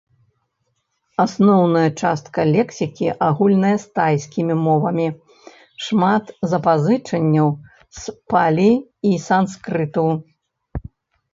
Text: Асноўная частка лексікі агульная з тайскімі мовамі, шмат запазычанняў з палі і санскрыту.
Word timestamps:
Асноўная 1.23 1.89
частка 2.01 2.45
лексікі 2.55 3.07
агульная 3.27 3.73
з 3.83 3.91
тайскімі 3.99 4.55
мовамі, 4.67 5.05
шмат 5.89 6.33
запазычанняў 6.55 7.53
з 7.99 8.17
палі 8.35 8.67
і 9.11 9.13
санскрыту. 9.29 10.07